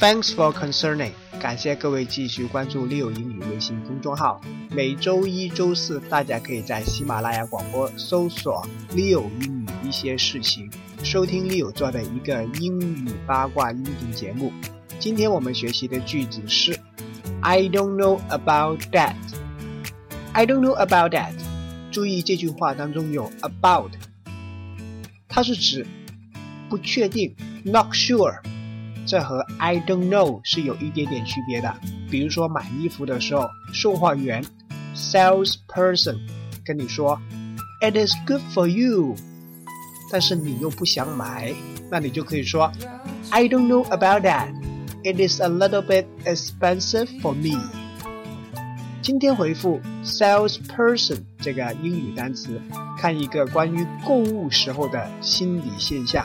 [0.00, 4.40] Thanks for concerning，感谢各位继续关注 Leo 英语微信公众号。
[4.70, 10.70] 每周一、周四，大家可以在喜马拉雅广播搜索 Leo 英语一些事情，
[11.02, 14.50] 收听 Leo 做的一个英语八卦音频节目。
[14.98, 16.80] 今天我们学习的句子是
[17.42, 19.16] I don't know about that。
[20.32, 21.34] I don't know about that。
[21.90, 23.90] 注意这句话当中有 about，
[25.28, 25.86] 它是指
[26.70, 28.40] 不确定，not sure。
[29.06, 31.74] 这和 I don't know 是有一点点区别的。
[32.10, 34.44] 比如说买衣服的时候，售货员
[34.94, 36.18] salesperson
[36.64, 37.20] 跟你说
[37.80, 39.14] It is good for you，
[40.12, 41.52] 但是你又不想买，
[41.90, 42.70] 那你就可以说
[43.30, 44.52] I don't know about that。
[45.02, 47.58] It is a little bit expensive for me。
[49.02, 52.60] 今天回复 salesperson 这个英语单词，
[52.98, 56.24] 看一个关于购物时候的心理现象。